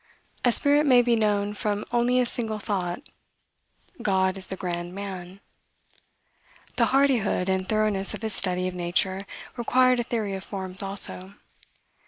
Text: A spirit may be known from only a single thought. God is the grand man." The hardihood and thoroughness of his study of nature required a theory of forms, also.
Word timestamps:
A 0.43 0.51
spirit 0.51 0.87
may 0.87 1.03
be 1.03 1.15
known 1.15 1.53
from 1.53 1.85
only 1.91 2.19
a 2.19 2.25
single 2.25 2.57
thought. 2.57 3.07
God 4.01 4.35
is 4.35 4.47
the 4.47 4.55
grand 4.55 4.95
man." 4.95 5.41
The 6.77 6.85
hardihood 6.85 7.47
and 7.47 7.69
thoroughness 7.69 8.15
of 8.15 8.23
his 8.23 8.33
study 8.33 8.67
of 8.67 8.73
nature 8.73 9.27
required 9.57 9.99
a 9.99 10.03
theory 10.03 10.33
of 10.33 10.43
forms, 10.43 10.81
also. 10.81 11.35